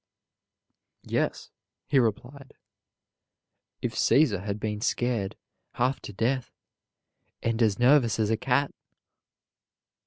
"Yes," 1.03 1.51
he 1.85 1.99
replied, 1.99 2.55
"if 3.83 3.95
Caesar 3.95 4.39
had 4.39 4.59
been 4.59 4.81
scared 4.81 5.35
half 5.73 5.99
to 5.99 6.11
death, 6.11 6.51
and 7.43 7.61
as 7.61 7.77
nervous 7.77 8.19
as 8.19 8.31
a 8.31 8.35
cat." 8.37 8.71